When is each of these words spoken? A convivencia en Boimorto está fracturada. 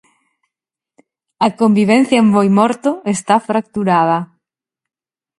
A 1.45 1.47
convivencia 1.61 2.17
en 2.23 2.27
Boimorto 2.35 2.91
está 3.15 3.35
fracturada. 3.49 4.19